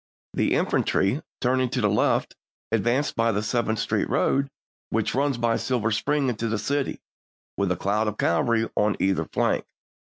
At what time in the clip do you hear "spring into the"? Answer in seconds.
5.91-6.57